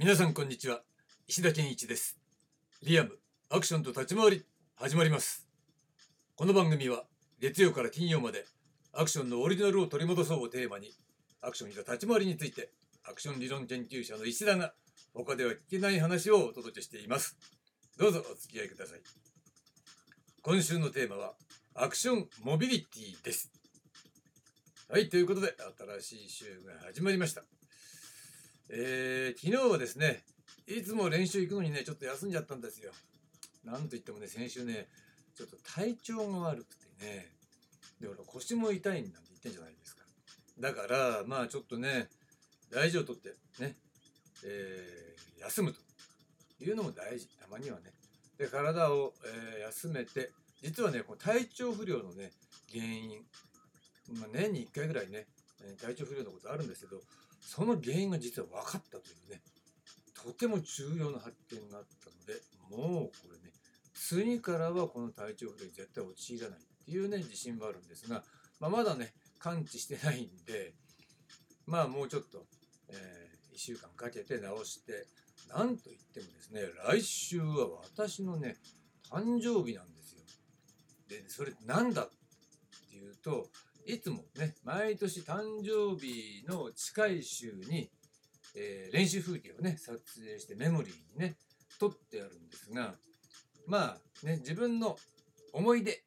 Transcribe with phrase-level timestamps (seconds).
[0.00, 0.82] 皆さんこんにちは。
[1.26, 2.20] 石田健一です。
[2.84, 3.18] リアム
[3.50, 4.44] アクションと立ち回り
[4.76, 5.48] 始まります。
[6.36, 7.02] この番組は
[7.40, 8.44] 月曜から金曜まで
[8.92, 10.92] アクションのオリジナルを取り戻そうをテーマに
[11.42, 12.70] アクションや立ち回りについて
[13.10, 14.72] アクション理論研究者の石田が
[15.14, 17.36] 他では聞けない話をお届けしています。
[17.98, 19.00] どうぞお付き合いください。
[20.42, 21.32] 今週のテーマは
[21.74, 23.50] アクションモビリティです。
[24.88, 25.56] はいということで
[26.00, 27.57] 新しい週が始まりました。
[28.70, 30.22] えー、昨日はですね、
[30.66, 32.92] いつも練習行くのにね、ちょっと休んじゃったんですよ。
[33.64, 34.88] なんといってもね、先週ね、
[35.34, 37.32] ちょっと体調が悪くてね、
[38.00, 40.02] で、俺腰も痛いなんて言ってんじゃないですか。
[40.60, 42.08] だから、まあちょっとね、
[42.70, 43.76] 大事をとってね、
[44.44, 45.80] えー、休むと
[46.64, 47.28] いうのも大事。
[47.40, 47.92] たまにはね。
[48.36, 50.32] で、体を、えー、休めて、
[50.62, 52.32] 実はね、この体調不良のね、
[52.70, 53.24] 原因、
[54.20, 55.26] まあ、年に1回ぐらいね、
[55.80, 57.00] 体調不良のことあるんですけど、
[57.40, 59.40] その原因が実は分かったというね、
[60.14, 63.52] とても重要な発見があったので、もうこれね、
[63.94, 68.24] 次からはこの体調不良に絶対陥らないっていうね、自信はあるんですが、
[68.60, 70.74] まあ、まだね、感知してないんで、
[71.66, 72.44] まあもうちょっと、
[72.88, 75.06] えー、1週間かけて治して、
[75.48, 78.56] なんといってもですね、来週は私のね、
[79.10, 80.22] 誕生日なんですよ。
[81.08, 82.10] で、それなんだっ
[82.90, 83.48] ていうと、
[83.88, 87.88] いつもね、毎年誕生日の近い週に、
[88.54, 91.36] えー、練習風景をね、撮影してメモリーにね、
[91.80, 92.96] 撮ってあるんですが、
[93.66, 94.98] まあね、自分の
[95.54, 96.02] 思い出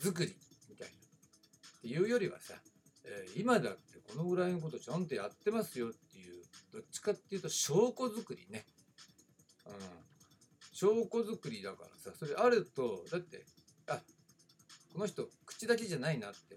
[0.00, 0.34] 作り
[0.70, 2.54] みたいなっていうよりはさ、
[3.04, 8.64] えー、今だってこのぐらいのことちゃんとやってますよっていう、どっちかっていうと証拠作りね。
[9.66, 9.72] うん。
[10.72, 13.44] 証拠作りだからさ、それあると、だって、
[13.86, 14.00] あ、
[14.94, 16.56] この人口だけじゃないなって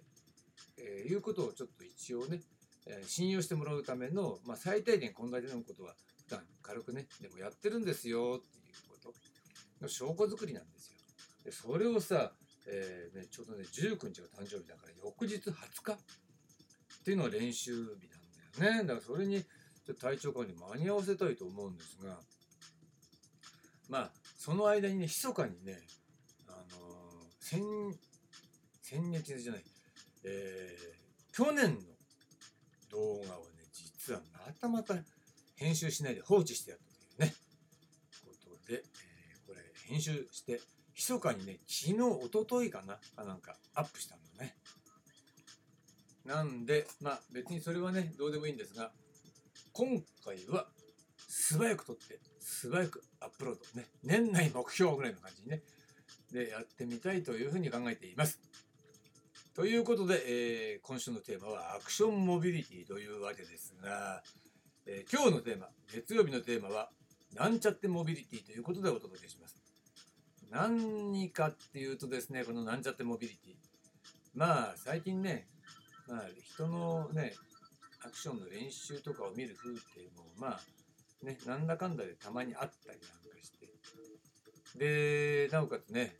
[0.81, 2.41] えー、いうことをちょっと一応ね、
[2.87, 5.93] えー、信用してもらうための、まあ、最低限こんだけのことは
[6.25, 9.13] 普段軽くね、でもやってるんですよっていうこと
[9.81, 10.97] の証拠作りなんですよ。
[11.45, 12.31] でそれをさ、
[12.67, 15.51] えーね、ちょうどね、19日が誕生日だから翌日20
[15.83, 17.97] 日っていうのが練習日なん
[18.59, 18.87] だよね。
[18.87, 22.19] だからそれにちょっと体調管理間に合わせたいと思うんですが、
[23.89, 25.81] まあ、その間にね、密かにね、
[26.47, 26.63] あのー、
[27.39, 27.61] 先、
[28.81, 29.63] 先月じゃない、
[30.23, 31.81] えー、去年の
[32.91, 34.95] 動画をね、実はまたまた
[35.55, 36.85] 編集しないで放置してやった
[37.17, 37.35] というね、
[38.25, 40.59] ことで、えー、これ編集して、
[40.95, 44.55] 密かにね、昨日、おとといかな、かなんかアップしたんだね。
[46.25, 48.91] なんで、まあ別にそれはね、どうでもいいんですが、
[49.73, 50.67] 今回は
[51.27, 55.61] 素早く撮って、素早くアップロードね、年内目標ぐらいの感じにね、
[56.31, 58.39] でやってみたいというふうに考えています。
[59.53, 64.23] ということで、えー、今週のテーマはアクションモビリティというわけですが、
[64.85, 66.89] えー、今日のテーマ、月曜日のテーマは、
[67.35, 69.57] なんちゃってモビリティということでお届けします。
[70.49, 73.55] 何かっていうとですね、このなんちゃってモビリティ。
[74.33, 75.47] まあ、最近ね、
[76.07, 77.33] まあ、人のね、
[78.05, 83.69] アクションの練習とかを見る風景も、まあ、ね、なんだかんだでたまにあったりなんかして。
[84.77, 86.15] で、なおかつね、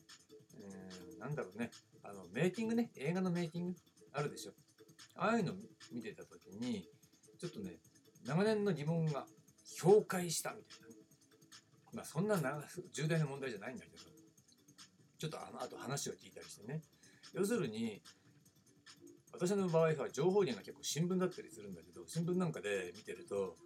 [1.21, 1.69] なんだろうね、
[2.03, 3.75] あの、メイキングね、映画のメイキング
[4.11, 4.53] あるでしょ。
[5.15, 5.53] ああいうの
[5.91, 6.89] 見てた時に、
[7.39, 7.77] ちょっとね、
[8.25, 9.25] 長年の疑問が
[9.77, 10.87] 評価したみたいな。
[11.93, 12.37] まあそんな
[12.91, 13.97] 重大な問題じゃないんだけど、
[15.19, 16.81] ちょっとあの後話を聞いたりしてね。
[17.33, 18.01] 要するに、
[19.31, 23.57] 私の場合は情報源が結構新聞だったりするんだけど、新聞なんかで見てると、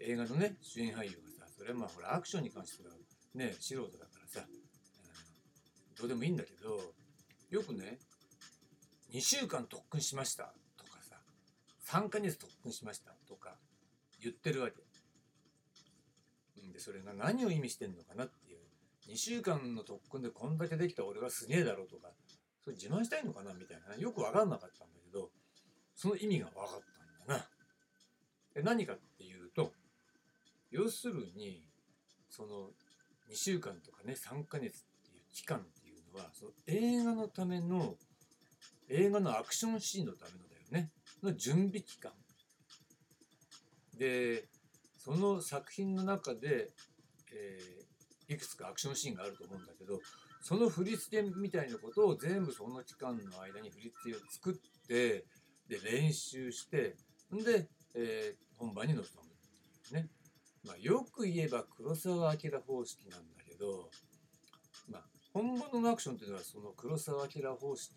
[0.00, 2.94] 映画のね、主演俳優がさ、それはまあほらアクションに関しては
[3.34, 4.07] ね、素人だか、
[5.98, 6.80] どうでもいいんだけど、
[7.50, 7.98] よくね、
[9.12, 11.16] 2週間特訓しましたとかさ、
[11.86, 13.56] 3ヶ月特訓しましたとか
[14.22, 14.76] 言ってるわけ。
[16.72, 18.58] で、それが何を意味してんのかなっていう。
[19.08, 22.08] 2週間の特訓でこんだけできた俺はすげえだろうとか、
[22.62, 23.96] それ自慢したいのかなみたいな。
[23.96, 25.30] よくわかんなかったんだけど、
[25.94, 27.48] その意味が分かったんだな。
[28.54, 29.72] で何かっていうと、
[30.70, 31.64] 要するに、
[32.28, 32.70] その
[33.30, 34.80] 2週間とかね、3ヶ月っ
[35.10, 37.94] ていう期間ってはその映画のための
[38.88, 40.90] 映画のアクションシーンのためのだよね。
[41.22, 42.12] の準備期間。
[43.96, 44.48] で
[44.96, 46.70] その作品の中で、
[47.32, 50.00] えー、いくつかアクションシーンがあると思うんだけど
[50.40, 55.24] その振り付けみたいなことを全部その期間の間に振り付けを作って
[55.68, 56.96] で練習して
[57.34, 59.96] んで、えー、本番に臨む。
[59.98, 60.08] ね、
[60.64, 63.90] まあ、よく言えば黒澤明方式なんだけど
[65.38, 67.92] 本物のアクションっていうのはその黒澤明方式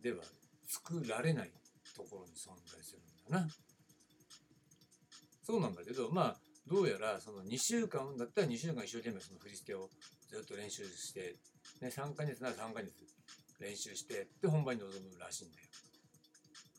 [0.00, 0.22] では
[0.64, 1.50] 作られない
[1.96, 3.48] ところに存在するんだな。
[5.42, 6.36] そうなんだけど、まあ、
[6.68, 9.88] どうやらその2週間だったら2週間一生懸命その振り付けを
[10.30, 11.34] ずっと練習して、
[11.80, 12.92] ね、3ヶ月なら3ヶ月
[13.58, 15.64] 練習してで本番に臨むらしいんだよ。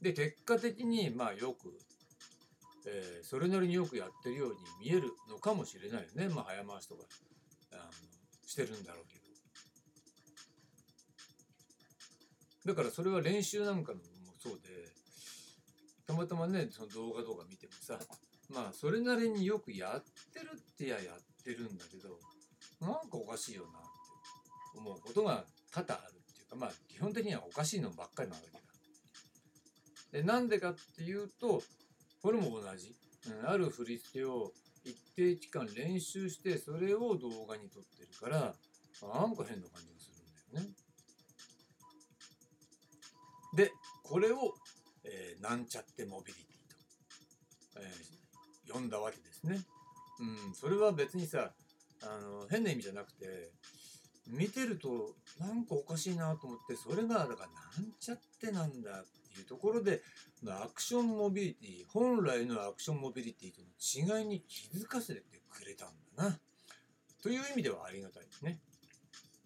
[0.01, 1.75] で結果的にまあよく、
[2.87, 7.03] えーそれなりによくやってるように見えるのかもしれないよねまあ早回しとか
[7.73, 7.91] あの
[8.47, 9.18] してるんだろうけど。
[12.69, 14.03] だからそれは練習なんかのも
[14.37, 14.69] そうで
[16.05, 17.97] たまたまねその動画とか見てもさ
[18.53, 22.19] まあそれなりによくやってるってややってるんだけど
[22.79, 28.59] なんかおかしいよなって思うことが多々あるっていうかまあ基本的にはおかしいのばっかりなわけだ。
[30.11, 31.63] でなんでかっていうと
[32.21, 32.95] これも同じ、
[33.41, 34.51] うん、ある振り付けを
[34.83, 38.53] 一定期間練習してそれを動画に撮ってるから
[39.01, 39.98] なんか変な感じが
[43.53, 43.71] で
[44.03, 44.55] これを、
[45.03, 49.59] えーなんちゃってモビリティと、えー呼んだわけですね。
[50.19, 51.53] うん、それは別にさ
[52.03, 53.51] あの変な意味じゃなくて
[54.27, 60.03] 見てるとなんかおかしいなと思ってそれがだからなんちゃってなんだっていうところで
[60.47, 66.39] アクションモビリティ本来のアクションモビリティとの違いに気づかせてくれたんだな。
[67.21, 68.59] という意味ではありがたいですね。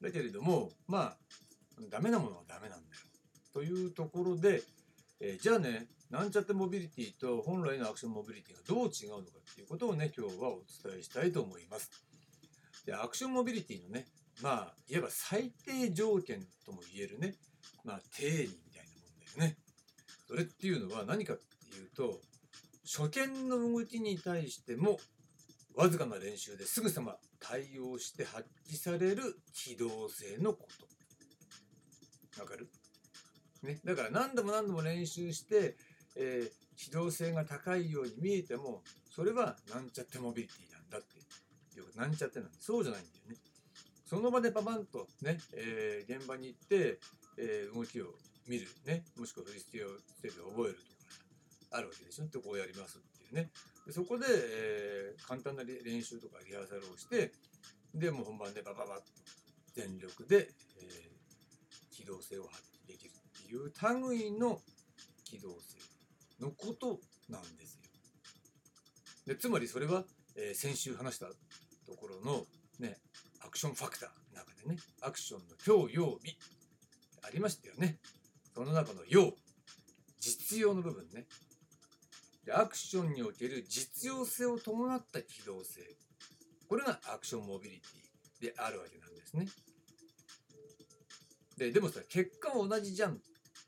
[0.01, 1.17] だけれどもまあ
[1.89, 3.02] ダメなものはダメなんだよ。
[3.53, 4.63] というところで、
[5.19, 11.89] えーじゃあねなんちゃってモビリティと本来のアクションモビリティがどう違うのかっていうことをね今日はお伝えしたいと思います。
[12.85, 14.05] でアクションモビリティのね
[14.41, 17.35] まあいわば最低条件とも言えるね
[17.83, 19.57] まあ定義みたいなもんだよね。
[20.27, 22.19] それっていうのは何かっていうと
[22.85, 24.99] 初見の動きに対しても
[25.75, 30.67] わずかな練習ですぐさま対応して発揮される機動性のこ
[32.35, 32.41] と。
[32.41, 32.69] わかる？
[33.63, 35.75] ね、だから何度も何度も練習して、
[36.15, 41.95] えー機動性が高いように見えてもそれはなんちゃってモビリティなんだっていう。
[41.95, 42.55] なんちゃってなんだ。
[42.59, 43.35] そうじゃないんだよね。
[44.07, 46.97] その場でパパンとね、えー現場に行って、
[47.37, 48.15] えー動きを
[48.47, 49.03] 見るね。
[49.17, 49.89] もしくは振り付けを
[50.19, 50.81] 手で覚えると
[51.69, 52.25] かあるわけでしょ。
[52.25, 53.51] ってこうやりますっていうね。
[53.85, 57.31] でそこで、えー簡単な練習とかリハーサルをして
[57.93, 59.03] でもう本番でバババッと
[59.75, 60.49] 全力で、
[60.81, 63.11] えー機動性を発揮できる。
[63.53, 63.71] いう
[64.09, 64.59] 類の
[65.23, 65.77] 機動性
[66.41, 67.81] のことなんですよ。
[69.27, 70.03] でつまりそれは、
[70.35, 71.27] えー先週話した
[71.85, 72.45] ところの
[72.79, 72.97] ね
[73.45, 76.35] アクションファクターの中でねアクションの強要美
[77.21, 77.99] ありましたよね。
[78.55, 79.33] その中の要
[80.19, 81.25] 実用の部分ね。
[82.45, 85.81] でアクションにおける実用性を伴った機動性
[86.67, 89.47] これがアクションモビリティであるわけなんですね。
[91.57, 93.17] ででもさ結果は同じじゃんっ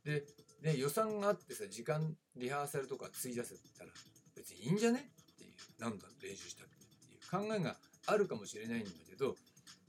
[0.05, 0.23] で、
[0.61, 3.89] ね、予算があってさ時間リハーサルとか費やせたら
[4.35, 6.73] 別にいいんじゃねっていう何度練習したって
[7.11, 7.75] いう考えが
[8.07, 9.35] あるかもしれないんだけど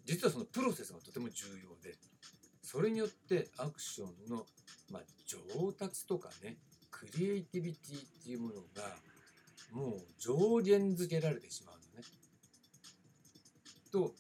[0.07, 1.97] 実はそのプロセスがとても重要で
[2.63, 4.47] それによってアクションの、
[4.91, 6.57] まあ、上達とかね
[6.91, 8.97] クリエイティビティっていうものが
[9.73, 12.07] もう上限づけられてしまうのね。
[13.93, 14.15] と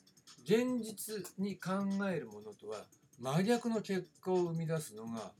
[0.44, 1.72] 現実に考
[2.08, 2.84] えるものとは
[3.18, 5.32] 真逆の結果を生み出すのが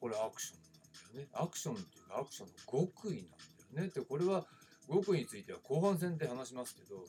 [0.00, 1.28] これアクションなんだよね。
[1.34, 3.30] アクションっていうかアクションの極意なん
[3.76, 3.92] だよね。
[3.94, 4.46] でこれは
[4.88, 7.04] 極意については後半戦で話しますけど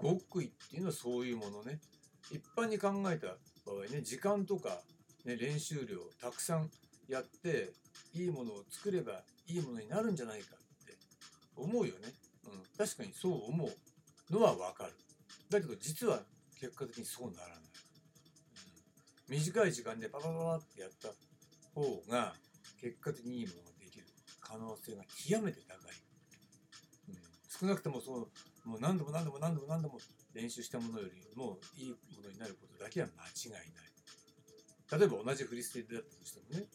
[0.00, 1.80] 極意っていうのはそういうものね。
[2.30, 3.28] 一般に考えた
[3.64, 4.80] 場合ね時間とか、
[5.24, 6.70] ね、練習量たくさん
[7.08, 7.72] やって
[8.14, 10.94] いいものを作ればいいものになるんじゃないかって
[11.56, 12.12] 思うよね。
[12.44, 14.92] うん、確かにそう思うのはわかる。
[15.50, 16.20] だけど実は
[16.60, 17.67] 結果的にそうならない。
[19.28, 21.08] 短い時間でパパパパってやった
[21.74, 22.34] 方が
[22.80, 24.06] 結果的にいいものができる
[24.40, 25.92] 可能性が極めて高い。
[27.08, 27.16] うん、
[27.48, 29.98] 少なくともそうもう何度も何度も何度も何度も
[30.34, 33.88] 練習したものよりもいいものになることだけは間違いない。
[35.00, 36.66] 例えば同じ振り付けだったとしてもね、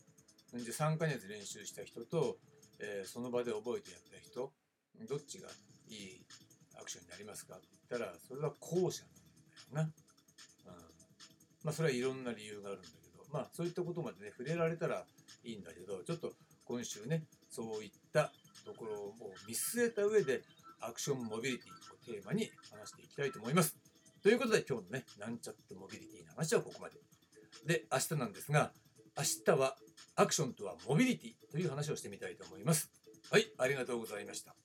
[0.55, 2.37] じゃ3ヶ月練習した人と、
[2.79, 4.51] えーその場で覚えてやった人、
[5.07, 5.49] どっちが
[5.89, 6.21] いい
[6.79, 9.03] アクションになりますかって言ったら、それは後者
[9.71, 10.02] なんだよな。
[11.63, 15.05] まあそれはいろんな理由があるんだけど、まあそういったことまでね、触れられたら
[15.43, 16.33] いいんだけど、ちょっと
[16.65, 18.31] 今週ね、そういった
[18.65, 19.13] ところを
[19.47, 20.41] 見据えた上で、
[20.79, 23.77] アクションモビリティをテーマに話していきたいと思います。
[24.21, 26.95] ということで今日のね、なんちゃってモビリティの話はここまで。
[27.65, 28.71] で、明日なんですが、
[29.17, 29.75] 明日は
[30.15, 32.89] アクションとはモビリティという話をしてみたいと思います。
[33.31, 34.62] はい、ありがとうございました。